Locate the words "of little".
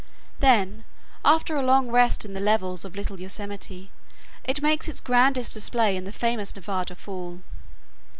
2.83-3.19